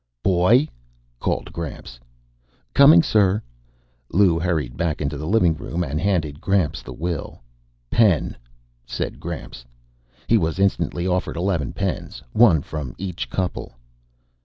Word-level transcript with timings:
"Boy!" 0.23 0.67
called 1.19 1.53
Gramps. 1.53 1.99
"Coming, 2.73 3.03
sir." 3.03 3.43
Lou 4.11 4.39
hurried 4.39 4.75
back 4.75 4.99
into 4.99 5.15
the 5.15 5.27
living 5.27 5.53
room 5.53 5.83
and 5.83 6.01
handed 6.01 6.41
Gramps 6.41 6.81
the 6.81 6.91
will. 6.91 7.43
"Pen!" 7.91 8.35
said 8.87 9.19
Gramps. 9.19 9.63
He 10.25 10.39
was 10.39 10.57
instantly 10.57 11.05
offered 11.05 11.37
eleven 11.37 11.71
pens, 11.71 12.23
one 12.33 12.63
from 12.63 12.95
each 12.97 13.29
couple. 13.29 13.73